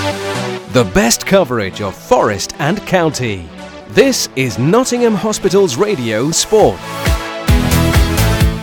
[0.00, 3.46] The best coverage of Forest and County.
[3.88, 6.78] This is Nottingham Hospital's Radio Sport.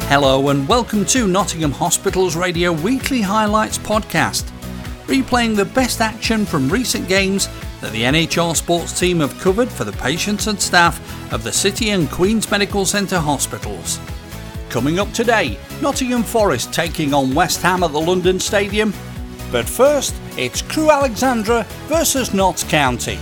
[0.08, 4.50] Hello and welcome to Nottingham Hospital's Radio Weekly Highlights podcast,
[5.06, 7.50] replaying the best action from recent games
[7.82, 11.00] that the NHR sports team have covered for the patients and staff
[11.32, 14.00] of the City and Queen's Medical Centre hospitals.
[14.70, 18.92] Coming up today, Nottingham Forest taking on West Ham at the London Stadium.
[19.52, 23.18] But first, it's Crewe Alexandra versus Notts County.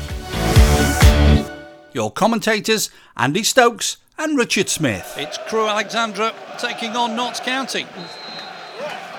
[1.93, 5.15] Your commentators, Andy Stokes and Richard Smith.
[5.17, 7.85] It's Crewe Alexandra taking on Notts County.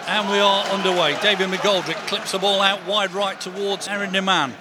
[0.09, 1.17] And we are underway.
[1.23, 4.53] David McGoldrick clips the ball out wide right towards Aaron Nemane.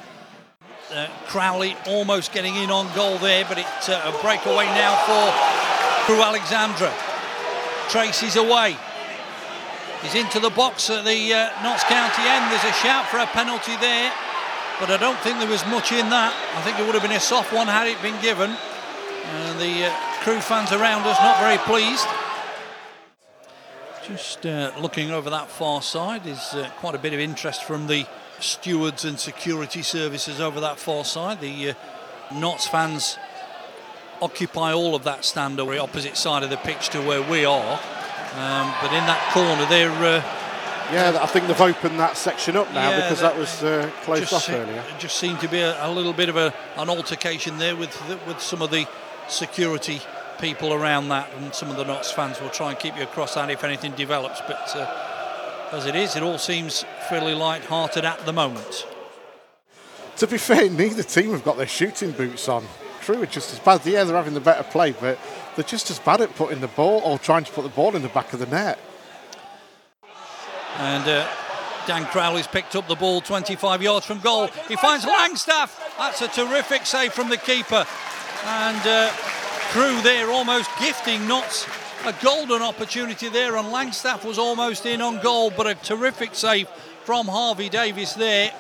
[0.93, 6.05] Uh, Crowley almost getting in on goal there, but it's uh, a breakaway now for
[6.05, 6.93] Crewe Alexandra.
[7.89, 8.77] Tracey's away.
[10.05, 12.51] He's into the box at the uh, Notts County end.
[12.51, 14.13] There's a shout for a penalty there,
[14.79, 16.31] but I don't think there was much in that.
[16.55, 18.51] I think it would have been a soft one had it been given.
[18.51, 22.05] And the uh, Crewe fans around us not very pleased.
[24.07, 27.87] Just uh, looking over that far side is uh, quite a bit of interest from
[27.87, 28.05] the
[28.39, 31.41] stewards and security services over that far side.
[31.41, 31.73] The uh,
[32.31, 33.17] Notts fans
[34.21, 37.43] occupy all of that stand over the opposite side of the pitch to where we
[37.43, 37.79] are.
[38.35, 39.91] Um, but in that corner, they're.
[39.91, 40.23] Uh,
[40.91, 43.89] yeah, I think they've opened that section up now yeah, because that, that was uh,
[44.03, 44.83] closed off earlier.
[44.87, 47.97] It just seemed to be a, a little bit of a, an altercation there with
[48.27, 48.87] with some of the
[49.27, 50.01] security
[50.39, 53.33] people around that, and some of the Notts fans will try and keep you across
[53.35, 54.41] that if anything develops.
[54.41, 58.85] But uh, as it is, it all seems fairly light-hearted at the moment.
[60.17, 62.65] To be fair, neither team have got their shooting boots on.
[63.05, 63.85] Crewe are just as bad.
[63.85, 65.19] Yeah, they're having the better play, but
[65.55, 68.01] they're just as bad at putting the ball or trying to put the ball in
[68.01, 68.79] the back of the net.
[70.77, 71.27] And uh,
[71.85, 74.47] Dan Crowley's picked up the ball 25 yards from goal.
[74.67, 75.79] He finds Langstaff.
[75.99, 77.85] That's a terrific save from the keeper.
[78.43, 79.11] And uh,
[79.71, 81.67] Crewe there almost gifting Notts
[82.05, 83.55] a golden opportunity there.
[83.55, 86.67] And Langstaff was almost in on goal, but a terrific save
[87.03, 88.51] from Harvey Davies there.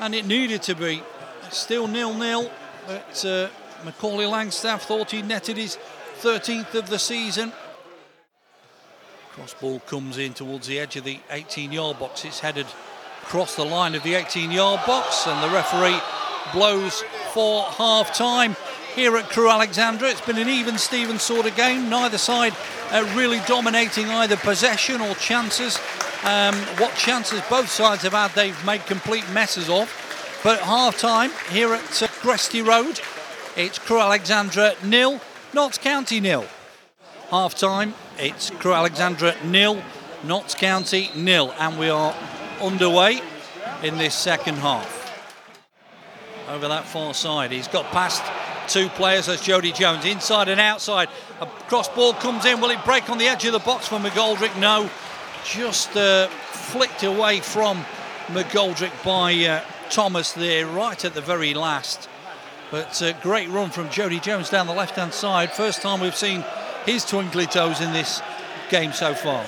[0.00, 1.04] And it needed to be.
[1.50, 2.50] Still nil-nil,
[2.86, 3.48] but uh,
[3.84, 5.78] Macaulay Langstaff thought he netted his
[6.20, 7.52] 13th of the season.
[9.32, 12.24] Cross ball comes in towards the edge of the 18 yard box.
[12.24, 12.66] It's headed
[13.22, 15.98] across the line of the 18 yard box, and the referee
[16.52, 17.02] blows
[17.32, 18.56] for half time
[18.94, 20.08] here at Crewe Alexandra.
[20.08, 21.90] It's been an even Steven sort of game.
[21.90, 22.54] Neither side
[22.92, 25.78] uh, really dominating either possession or chances.
[26.22, 29.92] Um, what chances both sides have had, they've made complete messes of.
[30.44, 33.00] But half time here at uh, Gresty Road,
[33.56, 35.18] it's Crewe Alexandra nil,
[35.54, 36.44] Notts County nil.
[37.30, 39.82] Half time, it's Crewe Alexandra nil,
[40.22, 42.14] Notts County nil, and we are
[42.60, 43.22] underway
[43.82, 45.00] in this second half.
[46.50, 48.22] Over that far side, he's got past
[48.68, 51.08] two players as Jodi Jones, inside and outside.
[51.40, 52.60] A cross ball comes in.
[52.60, 54.60] Will it break on the edge of the box for McGoldrick?
[54.60, 54.90] No,
[55.42, 57.82] just uh, flicked away from
[58.26, 62.08] McGoldrick by uh, Thomas there, right at the very last.
[62.70, 65.52] But uh, great run from Jodi Jones down the left hand side.
[65.52, 66.44] First time we've seen
[66.86, 68.20] his twinkly toes in this
[68.70, 69.44] game so far.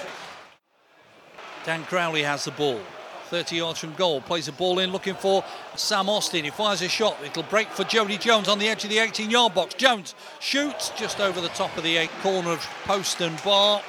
[1.65, 2.81] Dan Crowley has the ball.
[3.27, 5.45] 30 yards from goal, plays the ball in looking for
[5.75, 6.45] Sam Austin.
[6.45, 7.17] He fires a shot.
[7.25, 9.75] It'll break for Jodi Jones on the edge of the 18 yard box.
[9.75, 13.83] Jones shoots just over the top of the eight corner of post and bar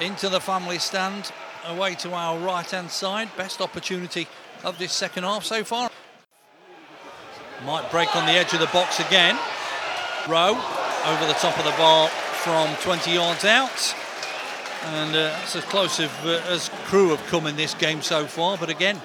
[0.00, 1.32] into the family stand
[1.66, 3.28] away to our right hand side.
[3.36, 4.28] Best opportunity
[4.64, 5.90] of this second half so far.
[7.64, 9.38] Might break on the edge of the box again.
[10.28, 10.60] Rowe
[11.06, 13.94] over the top of the bar from 20 yards out.
[14.86, 18.26] And uh, that's as close as, uh, as Crewe have come in this game so
[18.26, 18.58] far.
[18.58, 19.00] But again,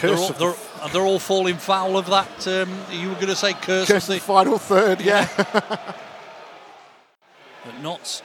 [0.00, 0.54] they're all, they're,
[0.92, 2.48] they're all, falling foul of that.
[2.48, 5.28] Um, you were going to say curse, curse of the final third, yeah.
[5.38, 5.44] yeah.
[7.64, 8.22] but Notts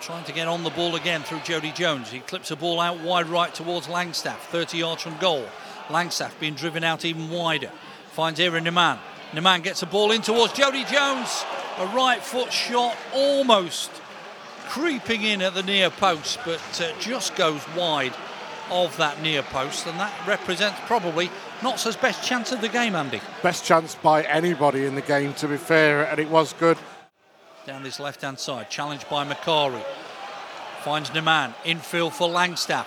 [0.00, 2.10] trying to get on the ball again through Jodi Jones.
[2.10, 5.46] He clips a ball out wide right towards Langstaff, 30 yards from goal.
[5.88, 7.70] Langstaff being driven out even wider.
[8.12, 8.98] Finds Aaron Nemane.
[9.32, 11.44] Nemane gets a ball in towards Jodi Jones.
[11.78, 13.90] A right foot shot almost
[14.68, 18.14] creeping in at the near post, but uh, just goes wide
[18.70, 21.30] of that near post, and that represents probably
[21.62, 23.20] Notts' best chance of the game, Andy.
[23.42, 26.76] Best chance by anybody in the game, to be fair, and it was good.
[27.66, 29.82] Down this left hand side, challenged by Macari.
[30.82, 32.86] Finds Nemane, infield for Langstaff.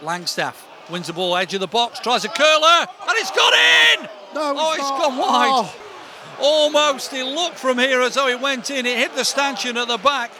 [0.00, 4.08] Langstaff wins the ball, edge of the box, tries a curler, and it's gone in!
[4.34, 5.00] No, oh, it's, it's not.
[5.00, 5.50] gone wide.
[5.52, 5.76] Oh.
[6.38, 8.84] Almost, it looked from here as though it went in.
[8.84, 10.30] It hit the stanchion at the back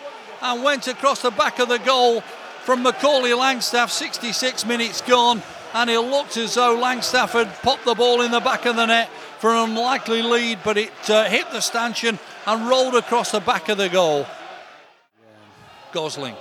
[0.43, 3.90] and went across the back of the goal from Macaulay Langstaff.
[3.90, 8.66] 66 minutes gone, and it looked as though Langstafford popped the ball in the back
[8.66, 9.08] of the net
[9.38, 13.69] for an unlikely lead, but it uh, hit the stanchion and rolled across the back
[13.69, 14.26] of the goal.
[15.93, 16.34] Gosling.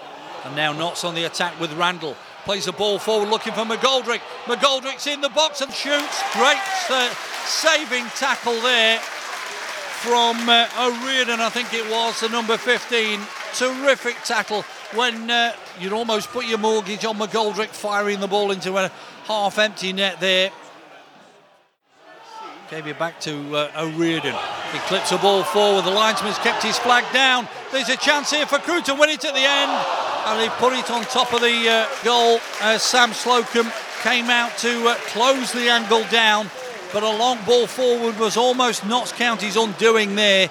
[0.43, 2.15] And now Notts on the attack with Randall.
[2.45, 4.21] Plays the ball forward looking for McGoldrick.
[4.45, 6.21] McGoldrick's in the box and shoots.
[6.33, 6.61] Great
[6.91, 7.09] uh,
[7.43, 8.99] saving tackle there
[10.05, 13.19] from uh, I think it was, the number 15.
[13.55, 14.61] Terrific tackle
[14.93, 18.91] when uh, you'd almost put your mortgage on McGoldrick firing the ball into a
[19.23, 20.51] half empty net there.
[22.69, 23.87] Gave it back to uh.
[23.89, 25.85] He clips the ball forward.
[25.85, 27.47] The linesman's kept his flag down.
[27.71, 30.04] There's a chance here for Crewe to win it at the end.
[30.25, 34.57] And they put it on top of the uh, goal as Sam Slocombe came out
[34.59, 36.49] to uh, close the angle down.
[36.91, 40.49] But a long ball forward was almost Notts County's undoing there.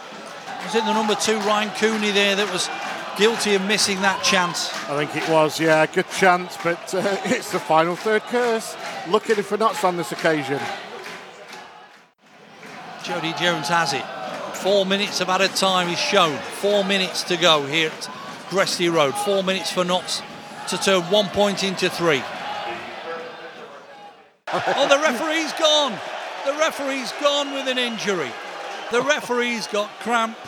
[0.64, 2.68] Was it the number two, Ryan Cooney, there that was
[3.16, 4.72] guilty of missing that chance?
[4.88, 8.76] I think it was, yeah, good chance, but uh, it's the final third curse.
[9.08, 10.60] Luckily for Notts on this occasion.
[13.02, 14.04] Jodi Jones has it.
[14.56, 16.36] Four minutes of added time is shown.
[16.38, 18.10] Four minutes to go here at
[18.54, 19.16] Gresty Road.
[19.16, 20.22] Four minutes for Notts
[20.68, 22.22] to turn one point into three.
[24.52, 25.90] oh, the referee's gone.
[26.46, 28.30] The referee's gone with an injury.
[28.92, 30.38] The referee's got cramp,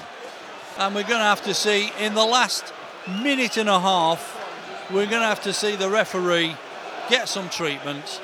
[0.79, 2.73] and we're going to have to see in the last
[3.09, 6.55] minute and a half, we're going to have to see the referee
[7.11, 8.21] get some treatment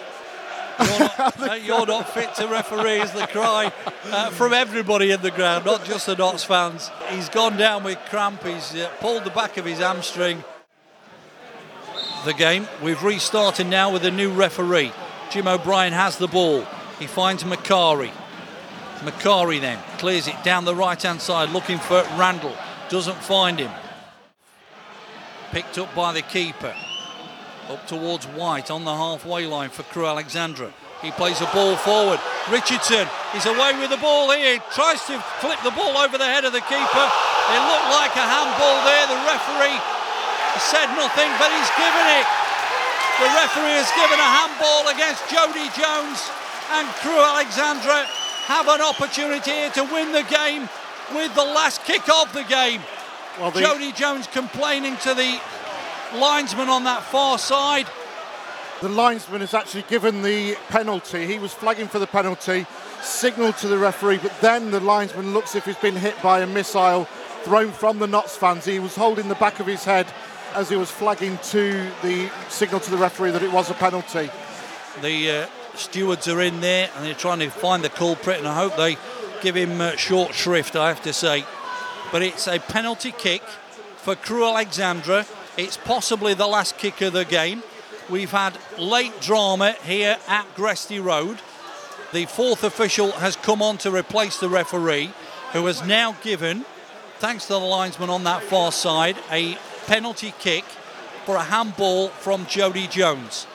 [0.79, 3.73] you're not, you're not, fit to referee is the cry
[4.07, 6.91] uh, from everybody in the ground, not just the Notts fans.
[7.11, 8.43] He's gone down with cramp.
[8.43, 10.45] He's uh, pulled the back of his hamstring.
[12.25, 12.69] The game.
[12.83, 14.93] We've restarted now with a new referee.
[15.31, 16.65] Jim O'Brien has the ball.
[16.99, 18.13] He finds Macari.
[19.01, 22.57] Macari then clears it down the right hand side looking for Randall.
[22.89, 23.71] Doesn't find him.
[25.51, 26.75] Picked up by the keeper.
[27.73, 30.69] Up towards White on the halfway line for Crewe Alexandra.
[31.01, 32.21] He plays a ball forward.
[32.53, 34.61] Richardson is away with the ball here.
[34.61, 37.07] He tries to flip the ball over the head of the keeper.
[37.49, 39.09] It looked like a handball there.
[39.09, 39.81] The referee
[40.69, 42.29] said nothing, but he's given it.
[43.25, 46.29] The referee has given a handball against Jodi Jones,
[46.77, 48.05] and Crewe Alexandra
[48.53, 50.69] have an opportunity here to win the game
[51.17, 52.85] with the last kick of the game.
[53.41, 53.51] Well.
[53.51, 55.41] Jodi Jones complaining to the
[56.17, 57.87] linesman on that far side.
[58.81, 61.27] The linesman has actually given the penalty.
[61.27, 62.67] He was flagging for the penalty,
[63.01, 66.47] signalled to the referee, but then the linesman looks if he's been hit by a
[66.47, 67.05] missile
[67.45, 68.65] thrown from the Notts fans.
[68.65, 70.07] He was holding the back of his head
[70.55, 74.31] as he was flagging to the signal to the referee that it was a penalty.
[75.01, 78.55] The uh, stewards are in there and they're trying to find the culprit, and I
[78.55, 78.97] hope they
[79.43, 81.45] give him uh, short shrift, I have to say.
[82.11, 83.43] But it's a penalty kick
[83.97, 85.25] for Crewe Alexandra.
[85.59, 87.63] It's possibly the last kick of the game.
[88.09, 91.41] We've had late drama here at Gresty Road.
[92.13, 95.11] The fourth official has come on to replace the referee,
[95.53, 96.65] who has now given,
[97.19, 100.65] thanks to the linesman on that far side, a penalty kick
[101.27, 103.47] for a handball from Jodi Jones.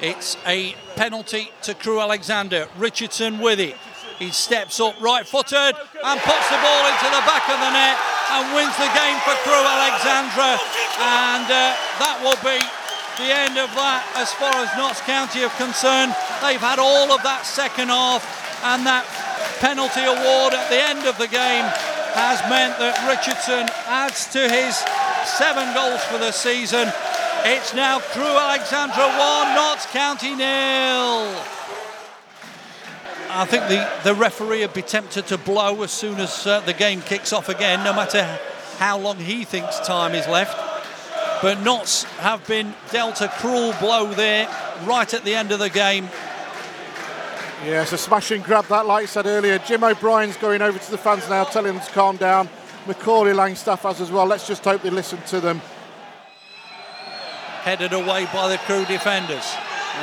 [0.00, 2.68] It's a penalty to Crewe Alexandra.
[2.76, 3.76] Richardson with it.
[4.18, 8.17] He steps up right footed and puts the ball into the back of the net
[8.30, 10.60] and wins the game for Crewe Alexandra.
[11.00, 11.72] And uh,
[12.02, 12.60] that will be
[13.18, 16.14] the end of that as far as Notts County are concerned.
[16.44, 18.22] They've had all of that second half,
[18.62, 19.02] and that
[19.58, 21.66] penalty award at the end of the game
[22.14, 24.78] has meant that Richardson adds to his
[25.26, 26.90] seven goals for the season.
[27.42, 31.57] It's now Crewe Alexandra 1, Notts County nil.
[33.30, 36.72] I think the, the referee would be tempted to blow as soon as uh, the
[36.72, 38.22] game kicks off again, no matter
[38.78, 40.56] how long he thinks time is left.
[41.42, 44.48] But Notts have been dealt a cruel blow there
[44.84, 46.08] right at the end of the game.
[47.64, 49.58] Yeah, it's a smashing grab that, like I said earlier.
[49.58, 52.48] Jim O'Brien's going over to the fans now, telling them to calm down.
[52.86, 54.26] Macaulay Langstaff has as well.
[54.26, 55.60] Let's just hope they listen to them.
[57.62, 59.54] Headed away by the Crewe defenders.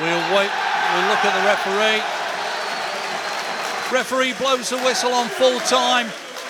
[0.02, 0.52] We'll wait.
[0.94, 2.15] We'll look at the referee.
[3.92, 6.08] Referee blows the whistle on full time.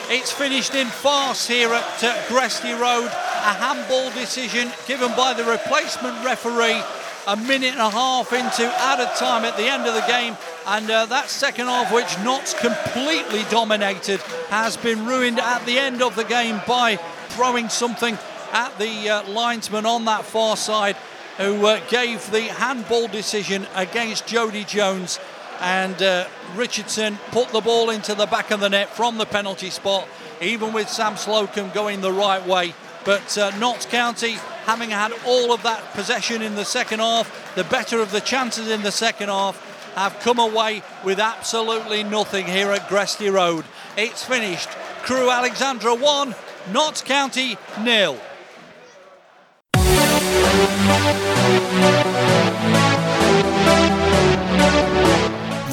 [0.08, 3.08] It's finished in farce here at uh, Gresty Road.
[3.08, 6.82] A handball decision given by the replacement referee
[7.28, 10.38] a minute and a half into added time at the end of the game.
[10.66, 16.02] And uh, that second half, which Notts completely dominated, has been ruined at the end
[16.02, 16.96] of the game by
[17.30, 18.18] throwing something
[18.54, 20.96] at the uh, linesman on that far side
[21.38, 25.20] who uh, gave the handball decision against Jodi Jones
[25.60, 29.70] and uh, Richardson put the ball into the back of the net from the penalty
[29.70, 30.08] spot,
[30.42, 32.74] even with Sam Slocombe going the right way.
[33.04, 37.64] But uh, Notts County having had all of that possession in the second half, the
[37.64, 39.62] better of the chances in the second half,
[39.96, 43.64] have come away with absolutely nothing here at Gresty Road.
[43.96, 44.70] It's finished.
[45.04, 46.36] Crewe Alexandra 1,
[46.72, 48.20] Notts County nil.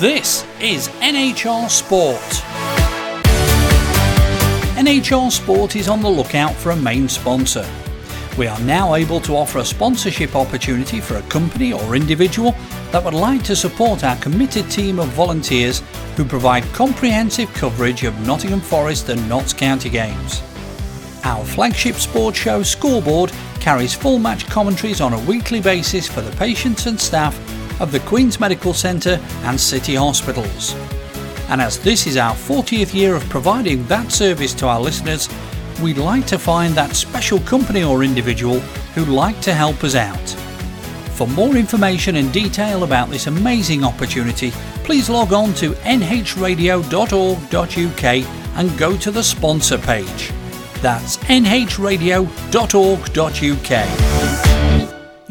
[0.03, 2.19] This is NHR Sport.
[4.75, 7.65] NHR Sport is on the lookout for a main sponsor.
[8.37, 12.57] We are now able to offer a sponsorship opportunity for a company or individual
[12.91, 15.85] that would like to support our committed team of volunteers
[16.17, 20.43] who provide comprehensive coverage of Nottingham Forest and Notts County games.
[21.23, 23.31] Our flagship sports show Scoreboard
[23.61, 27.39] carries full match commentaries on a weekly basis for the patients and staff
[27.83, 30.75] of the Queen's Medical Centre and City Hospitals.
[31.51, 35.29] And as this is our 40th year of providing that service to our listeners,
[35.83, 38.61] we'd like to find that special company or individual
[38.95, 40.31] who'd like to help us out.
[41.17, 44.51] For more information and detail about this amazing opportunity,
[44.85, 46.85] please log on to nhradio.org.uk
[48.57, 50.33] and go to the sponsor page.
[50.81, 54.12] That's nhradio.org.uk.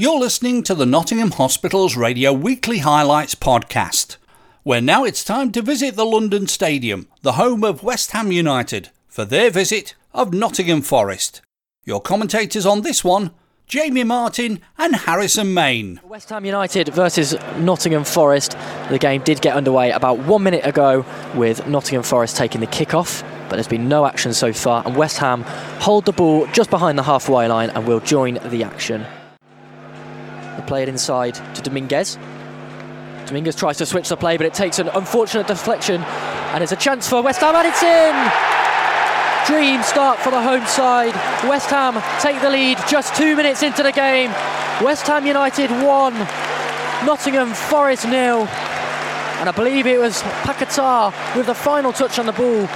[0.02, 4.18] You're listening to the Nottingham Hospital's Radio Weekly Highlights podcast,
[4.64, 8.90] where now it's time to visit the London Stadium, the home of West Ham United,
[9.08, 11.44] for their visit of Nottingham Forest.
[11.86, 13.30] Your commentators on this one
[13.68, 16.00] Jamie Martin and Harrison Main.
[16.04, 18.58] West Ham United versus Nottingham Forest.
[18.90, 21.06] The game did get underway about one minute ago
[21.36, 25.20] with Nottingham Forest taking the kick-off, but there's been no action so far, and West
[25.20, 25.44] Ham
[25.80, 29.06] hold the ball just behind the halfway line and will join the action.
[30.62, 32.20] They play it inside to Dominguez.
[33.26, 36.76] Dominguez tries to switch the play, but it takes an unfortunate deflection, and it's a
[36.76, 38.14] chance for West Ham, and it's in!
[39.48, 41.16] Dream start for the home side.
[41.50, 44.30] West Ham take the lead just two minutes into the game.
[44.84, 46.14] West Ham United 1,
[47.08, 48.42] Nottingham Forest nil.
[49.40, 52.68] And I believe it was Paquetá with the final touch on the ball.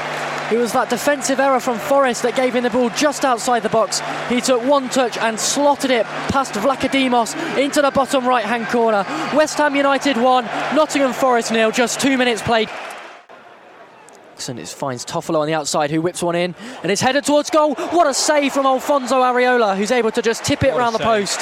[0.51, 3.69] It was that defensive error from Forest that gave him the ball just outside the
[3.69, 4.01] box.
[4.29, 9.03] He took one touch and slotted it past Vlachodimos into the bottom right hand corner.
[9.35, 12.69] West Ham United 1, Nottingham Forest nil, just two minutes played.
[14.47, 17.49] And it finds Toffolo on the outside, who whips one in, and it's headed towards
[17.49, 17.73] goal.
[17.73, 21.39] What a save from Alfonso Areola, who's able to just tip it around the post.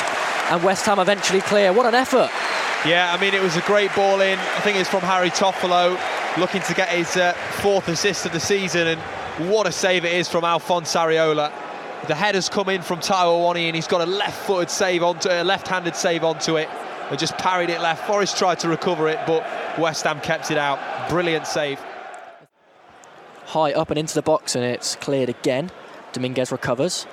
[0.49, 1.73] And West Ham eventually clear.
[1.73, 2.29] What an effort!
[2.85, 4.37] Yeah, I mean, it was a great ball in.
[4.37, 5.97] I think it's from Harry Toffolo,
[6.37, 8.87] looking to get his uh, fourth assist of the season.
[8.87, 9.01] And
[9.49, 11.51] what a save it is from Alfonso Areola.
[12.07, 15.43] The header's come in from Taiwo Awoniyi, and he's got a left-footed save onto a
[15.43, 16.69] left-handed save onto it,
[17.09, 18.05] and just parried it left.
[18.05, 19.45] Forest tried to recover it, but
[19.79, 20.79] West Ham kept it out.
[21.09, 21.79] Brilliant save
[23.45, 25.69] high up and into the box, and it's cleared again.
[26.11, 27.05] Dominguez recovers.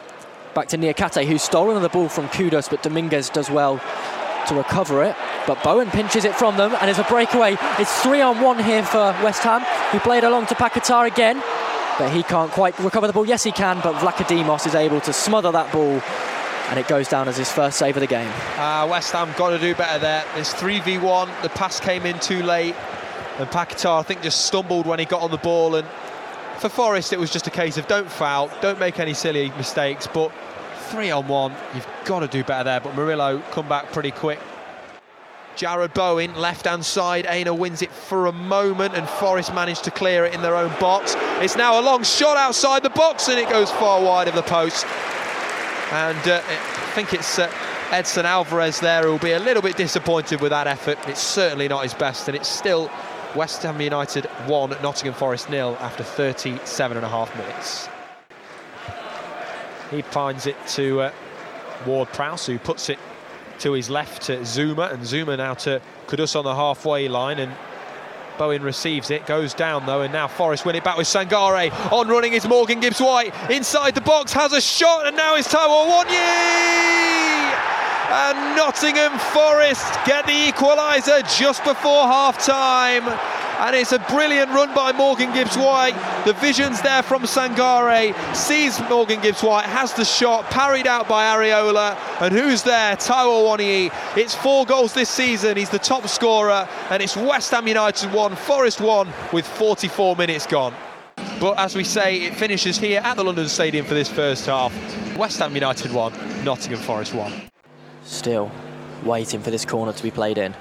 [0.54, 3.76] Back to Niakhaté, who's stolen the ball from Kudus, but Dominguez does well
[4.48, 5.16] to recover it.
[5.46, 7.56] But Bowen pinches it from them, and it's a breakaway.
[7.78, 11.42] It's three on one here for West Ham, who played along to Paquetá again,
[11.98, 13.26] but he can't quite recover the ball.
[13.26, 16.00] Yes, he can, but Vlachodimos is able to smother that ball,
[16.68, 18.30] and it goes down as his first save of the game.
[18.56, 20.24] Uh, West Ham got to do better there.
[20.36, 22.74] It's 3v1, the pass came in too late,
[23.38, 25.86] and Paquetá, I think, just stumbled when he got on the ball, and
[26.58, 30.06] for Forest, it was just a case of don't foul, don't make any silly mistakes,
[30.06, 30.30] but
[30.90, 32.80] three on one, you've got to do better there.
[32.80, 34.40] But Murillo come back pretty quick.
[35.56, 40.24] Jarrod Bowen, left-hand side, Aina wins it for a moment and Forest managed to clear
[40.24, 41.14] it in their own box.
[41.40, 44.42] It's now a long shot outside the box and it goes far wide of the
[44.42, 44.86] post.
[45.92, 47.52] And uh, I think it's uh,
[47.90, 50.98] Edson Alvarez there who will be a little bit disappointed with that effort.
[51.06, 52.90] It's certainly not his best and it's still
[53.34, 57.88] West Ham United 1, Nottingham Forest nil after 37 and a half minutes.
[59.90, 61.12] He finds it to uh,
[61.86, 62.98] Ward Prowse, who puts it
[63.60, 67.52] to his left to Zouma, and Zouma now to Kudus on the halfway line, and
[68.38, 71.70] Bowen receives it, goes down though, and now Forest win it back with Sangare.
[71.92, 75.48] On running is Morgan Gibbs White, inside the box, has a shot, and now it's
[75.48, 76.90] Taiwo Awoniyi!
[78.12, 83.04] And Nottingham Forest get the equaliser just before half time.
[83.60, 85.92] And it's a brilliant run by Morgan Gibbs White.
[86.24, 88.14] The vision's there from Sangare.
[88.34, 91.94] Sees Morgan Gibbs White, has the shot, parried out by Areola.
[92.22, 92.96] And who's there?
[92.96, 94.16] Taiwo Awoniyi.
[94.16, 95.58] It's four goals this season.
[95.58, 96.66] He's the top scorer.
[96.88, 100.72] And it's West Ham United 1, Forest 1 with 44 minutes gone.
[101.38, 104.72] But as we say, it finishes here at the London Stadium for this first half.
[105.18, 107.30] West Ham United 1, Nottingham Forest 1.
[108.04, 108.50] Still
[109.04, 110.54] waiting for this corner to be played in.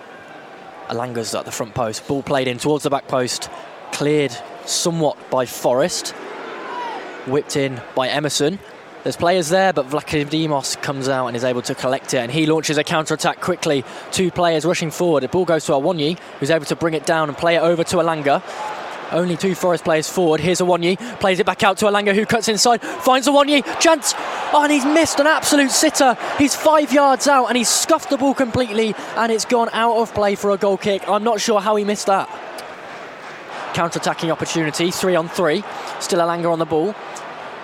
[0.89, 2.07] Elanga's at the front post.
[2.07, 3.49] Ball played in towards the back post.
[3.91, 6.09] Cleared somewhat by Forest.
[7.27, 8.59] Whipped in by Emerson.
[9.03, 12.45] There's players there, but Vlachodimos comes out and is able to collect it, and he
[12.45, 13.85] launches a counter attack quickly.
[14.11, 15.23] Two players rushing forward.
[15.23, 17.85] The ball goes to Awoniyi, who's able to bring it down and play it over
[17.85, 18.43] to Elanga.
[19.11, 20.39] Only two Forest players forward.
[20.39, 24.13] Here's Awoniyi, plays it back out to Elanga, who cuts inside, finds Awoniyi, chance,
[24.53, 26.17] oh, and he's missed an absolute sitter.
[26.37, 30.13] He's five yards out and he's scuffed the ball completely, and it's gone out of
[30.13, 31.07] play for a goal kick.
[31.09, 32.29] I'm not sure how he missed that.
[33.73, 35.63] Counter attacking opportunity, three on three.
[35.99, 36.95] Still Elanga on the ball.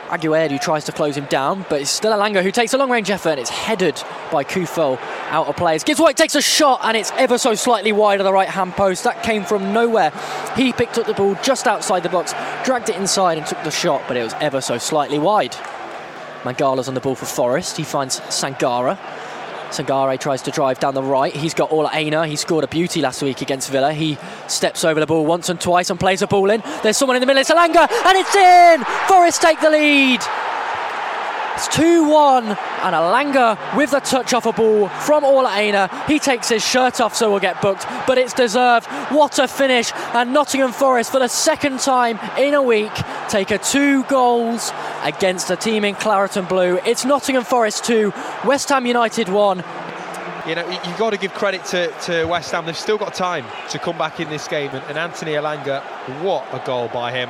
[0.09, 3.09] Aguerd tries to close him down, but it's still Elanga who takes a long range
[3.09, 3.95] effort and it's headed
[4.31, 4.99] by Kufel
[5.35, 5.77] out of play.
[5.79, 8.71] Gibbs White takes a shot and it's ever so slightly wide of the right hand
[8.73, 9.03] post.
[9.03, 10.13] That came from nowhere.
[10.55, 13.71] He picked up the ball just outside the box, dragged it inside and took the
[13.71, 15.53] shot, but it was ever so slightly wide.
[16.43, 17.75] Mangala's on the ball for Forest.
[17.75, 18.97] He finds Sangare.
[19.71, 21.35] Sangare tries to drive down the right.
[21.35, 22.25] He's got Ola Aina.
[22.27, 23.91] He scored a beauty last week against Villa.
[23.93, 26.63] He steps over the ball once and twice and plays a ball in.
[26.81, 27.41] There's someone in the middle.
[27.41, 28.85] It's Elanga, and it's in.
[29.09, 30.21] Forest take the lead.
[31.55, 35.89] It's 2 1, and Elanga with the touch off a ball from Ola Aina.
[36.05, 38.87] He takes his shirt off, so will get booked, but it's deserved.
[39.09, 39.93] What a finish!
[40.13, 42.91] And Nottingham Forest, for the second time in a week,
[43.29, 46.77] take a two goals against a team in claret and blue.
[46.85, 48.11] It's Nottingham Forest 2,
[48.43, 49.63] West Ham United 1.
[50.49, 52.65] You know, you've got to give credit to, to West Ham.
[52.65, 54.71] They've still got time to come back in this game.
[54.71, 55.81] And, and Anthony Elanga,
[56.21, 57.29] what a goal by him.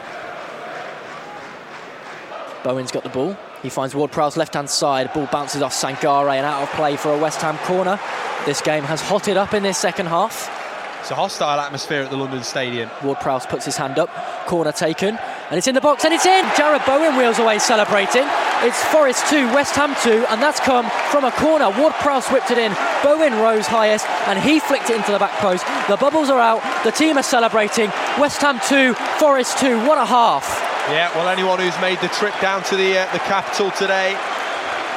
[2.63, 3.37] Bowen's got the ball.
[3.65, 5.11] He finds Ward Prowse left hand side.
[5.11, 7.99] Ball bounces off Sangare and out of play for a West Ham corner.
[8.45, 10.51] This game has hotted up in this second half.
[10.99, 12.91] It's a hostile atmosphere at the London Stadium.
[13.03, 14.11] Ward Prowse puts his hand up.
[14.45, 15.17] Corner taken.
[15.49, 16.45] And it's in the box and it's in.
[16.49, 18.27] Jarrod Bowen wheels away celebrating.
[18.61, 21.71] It's Forest 2, West Ham 2, and that's come from a corner.
[21.71, 22.71] Ward Prowse whipped it in.
[23.01, 25.65] Bowen rose highest and he flicked it into the back post.
[25.89, 26.61] The bubbles are out.
[26.83, 27.89] The team are celebrating.
[28.19, 29.87] West Ham 2, Forest 2.
[29.87, 30.64] What a half.
[30.85, 34.13] Yeah, well, anyone who's made the trip down to the uh, the capital today,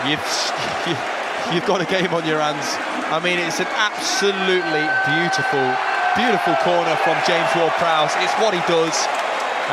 [0.04, 0.21] you've
[1.49, 2.76] you've got a game on your hands.
[3.09, 5.64] I mean, it's an absolutely beautiful,
[6.12, 8.12] beautiful corner from James Ward-Prowse.
[8.21, 8.92] It's what he does,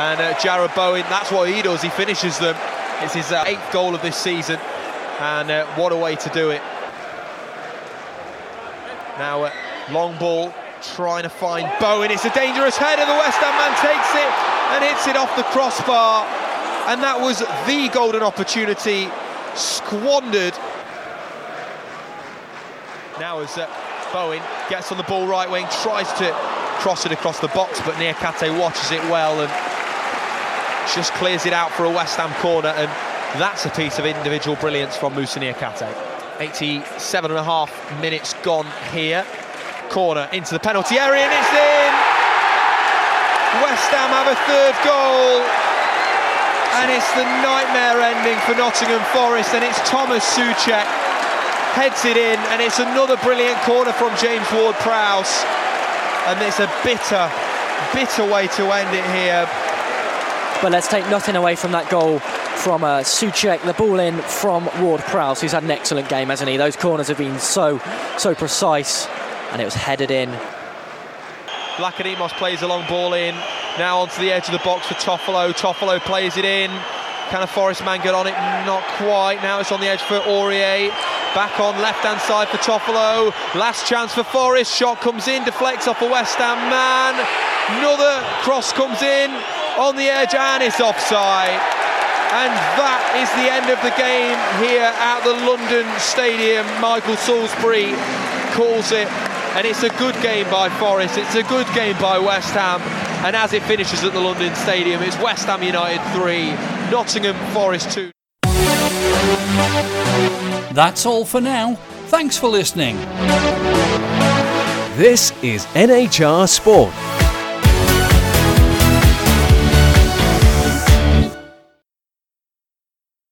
[0.00, 1.82] and uh, Jarrod Bowen, that's what he does.
[1.82, 2.56] He finishes them.
[3.04, 4.56] It's his uh, eighth goal of this season,
[5.20, 6.62] and uh, what a way to do it.
[9.20, 9.52] Now, uh,
[9.90, 12.10] long ball, trying to find Bowen.
[12.10, 13.04] It's a dangerous header.
[13.04, 16.26] The West Ham man takes it and hits it off the crossbar.
[16.88, 19.08] And that was the golden opportunity
[19.54, 20.54] squandered.
[23.18, 23.66] Now as uh,
[24.12, 26.30] Bowen gets on the ball right wing, tries to
[26.78, 29.50] cross it across the box, but Niakhaté watches it well and
[30.94, 32.68] just clears it out for a West Ham corner.
[32.68, 32.88] And
[33.40, 35.92] that's a piece of individual brilliance from Moussa Niakhaté.
[36.38, 39.24] 87 and a half minutes gone here.
[39.90, 41.75] Corner into the penalty area and it's in!
[43.62, 45.42] West Ham have a third goal.
[46.82, 49.54] And it's the nightmare ending for Nottingham Forest.
[49.54, 50.84] And it's Thomas Soucek
[51.72, 52.38] heads it in.
[52.52, 55.44] And it's another brilliant corner from James Ward Prowse.
[56.26, 57.30] And it's a bitter,
[57.94, 59.48] bitter way to end it here.
[60.60, 63.62] But let's take nothing away from that goal from uh, Soucek.
[63.62, 66.56] The ball in from Ward Prowse, who's had an excellent game, hasn't he?
[66.56, 67.78] Those corners have been so,
[68.18, 69.06] so precise.
[69.52, 70.30] And it was headed in
[71.76, 73.34] Vlachodimos plays a long ball in.
[73.78, 75.52] Now onto the edge of the box for Toffolo.
[75.52, 76.70] Toffolo plays it in.
[77.28, 78.32] Can a Forest man get on it?
[78.64, 79.42] Not quite.
[79.42, 80.88] Now it's on the edge for Aurier.
[81.34, 83.28] Back on left hand side for Toffolo.
[83.54, 84.74] Last chance for Forest.
[84.74, 87.12] Shot comes in, deflects off a West Ham man.
[87.76, 89.30] Another cross comes in
[89.76, 91.60] on the edge and it's offside.
[92.32, 96.64] And that is the end of the game here at the London Stadium.
[96.80, 97.92] Michael Salisbury
[98.56, 99.08] calls it
[99.56, 102.78] and it's a good game by Forest, it's a good game by West Ham,
[103.24, 106.50] and as it finishes at the London Stadium, it's West Ham United 3,
[106.90, 108.10] Nottingham Forest 2.
[110.74, 111.76] That's all for now.
[112.08, 112.96] Thanks for listening.
[114.98, 117.05] This is NHR Sport.